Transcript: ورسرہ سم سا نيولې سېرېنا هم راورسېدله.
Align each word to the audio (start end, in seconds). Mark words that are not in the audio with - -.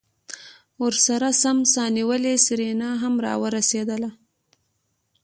ورسرہ 0.81 1.31
سم 1.41 1.57
سا 1.73 1.83
نيولې 1.97 2.33
سېرېنا 2.45 2.89
هم 3.01 3.13
راورسېدله. 3.25 4.09